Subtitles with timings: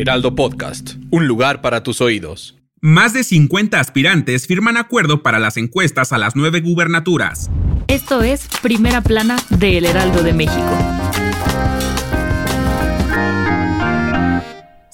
[0.00, 2.56] Heraldo Podcast, un lugar para tus oídos.
[2.80, 7.50] Más de 50 aspirantes firman acuerdo para las encuestas a las nueve gubernaturas.
[7.86, 11.09] Esto es Primera Plana de El Heraldo de México.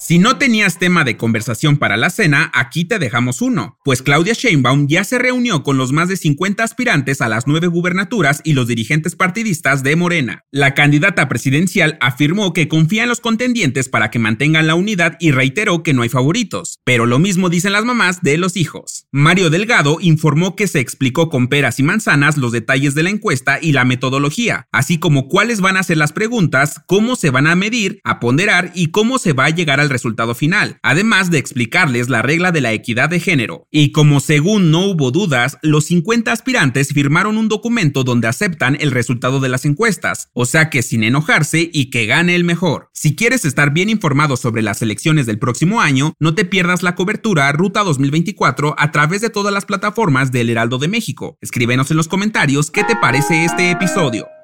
[0.07, 4.31] Si no tenías tema de conversación para la cena, aquí te dejamos uno, pues Claudia
[4.31, 8.53] Sheinbaum ya se reunió con los más de 50 aspirantes a las nueve gubernaturas y
[8.53, 10.45] los dirigentes partidistas de Morena.
[10.49, 15.31] La candidata presidencial afirmó que confía en los contendientes para que mantengan la unidad y
[15.31, 19.07] reiteró que no hay favoritos, pero lo mismo dicen las mamás de los hijos.
[19.11, 23.59] Mario Delgado informó que se explicó con peras y manzanas los detalles de la encuesta
[23.61, 27.57] y la metodología, así como cuáles van a ser las preguntas, cómo se van a
[27.57, 29.96] medir, a ponderar y cómo se va a llegar al resultado
[30.35, 33.67] final, además de explicarles la regla de la equidad de género.
[33.71, 38.91] Y como según no hubo dudas, los 50 aspirantes firmaron un documento donde aceptan el
[38.91, 42.89] resultado de las encuestas, o sea que sin enojarse y que gane el mejor.
[42.93, 46.95] Si quieres estar bien informado sobre las elecciones del próximo año, no te pierdas la
[46.95, 51.37] cobertura Ruta 2024 a través de todas las plataformas del Heraldo de México.
[51.41, 54.36] Escríbenos en los comentarios qué te parece este episodio.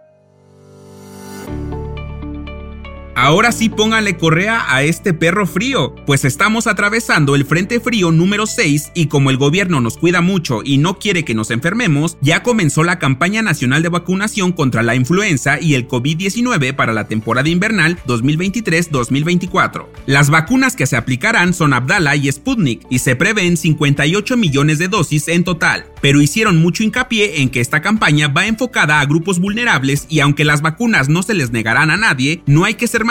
[3.23, 8.45] Ahora sí póngale correa a este perro frío, pues estamos atravesando el Frente Frío número
[8.45, 12.43] 6 y como el gobierno nos cuida mucho y no quiere que nos enfermemos, ya
[12.43, 17.47] comenzó la campaña nacional de vacunación contra la influenza y el COVID-19 para la temporada
[17.47, 19.85] invernal 2023-2024.
[20.05, 24.89] Las vacunas que se aplicarán son Abdala y Sputnik y se prevén 58 millones de
[24.89, 29.39] dosis en total, pero hicieron mucho hincapié en que esta campaña va enfocada a grupos
[29.39, 33.05] vulnerables y aunque las vacunas no se les negarán a nadie, no hay que ser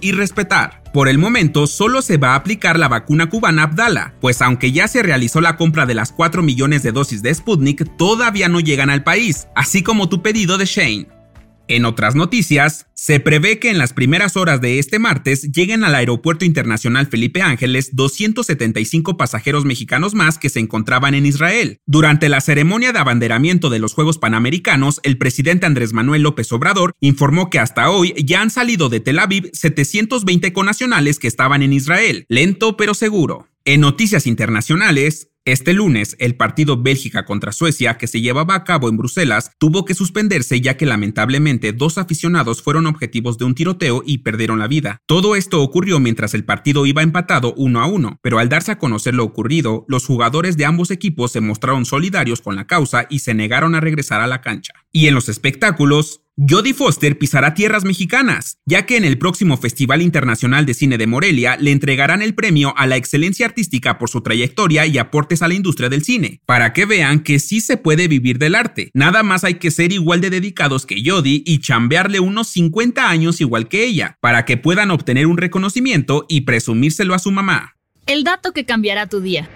[0.00, 0.82] y respetar.
[0.92, 4.88] Por el momento solo se va a aplicar la vacuna cubana Abdala, pues aunque ya
[4.88, 8.90] se realizó la compra de las 4 millones de dosis de Sputnik, todavía no llegan
[8.90, 11.21] al país, así como tu pedido de Shane.
[11.68, 15.94] En otras noticias, se prevé que en las primeras horas de este martes lleguen al
[15.94, 21.78] Aeropuerto Internacional Felipe Ángeles 275 pasajeros mexicanos más que se encontraban en Israel.
[21.86, 26.92] Durante la ceremonia de abanderamiento de los Juegos Panamericanos, el presidente Andrés Manuel López Obrador
[27.00, 31.72] informó que hasta hoy ya han salido de Tel Aviv 720 conacionales que estaban en
[31.72, 33.48] Israel, lento pero seguro.
[33.64, 38.88] En noticias internacionales, este lunes, el partido Bélgica contra Suecia, que se llevaba a cabo
[38.88, 44.02] en Bruselas, tuvo que suspenderse ya que lamentablemente dos aficionados fueron objetivos de un tiroteo
[44.04, 44.98] y perdieron la vida.
[45.06, 48.78] Todo esto ocurrió mientras el partido iba empatado uno a uno, pero al darse a
[48.78, 53.20] conocer lo ocurrido, los jugadores de ambos equipos se mostraron solidarios con la causa y
[53.20, 54.72] se negaron a regresar a la cancha.
[54.90, 60.00] Y en los espectáculos, Jodie Foster pisará tierras mexicanas, ya que en el próximo Festival
[60.00, 64.22] Internacional de Cine de Morelia le entregarán el premio a la excelencia artística por su
[64.22, 68.08] trayectoria y aportes a la industria del cine, para que vean que sí se puede
[68.08, 68.90] vivir del arte.
[68.94, 73.42] Nada más hay que ser igual de dedicados que Jodie y chambearle unos 50 años
[73.42, 77.76] igual que ella, para que puedan obtener un reconocimiento y presumírselo a su mamá.
[78.06, 79.50] El dato que cambiará tu día.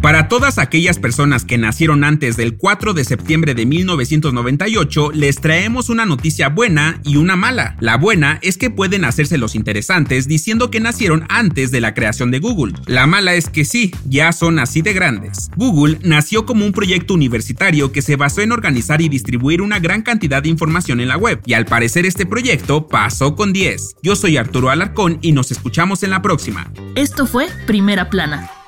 [0.00, 5.90] Para todas aquellas personas que nacieron antes del 4 de septiembre de 1998, les traemos
[5.90, 7.76] una noticia buena y una mala.
[7.80, 12.30] La buena es que pueden hacerse los interesantes diciendo que nacieron antes de la creación
[12.30, 12.72] de Google.
[12.86, 15.50] La mala es que sí, ya son así de grandes.
[15.56, 20.00] Google nació como un proyecto universitario que se basó en organizar y distribuir una gran
[20.00, 23.96] cantidad de información en la web, y al parecer este proyecto pasó con 10.
[24.02, 26.72] Yo soy Arturo Alarcón y nos escuchamos en la próxima.
[26.94, 28.50] Esto fue Primera Plana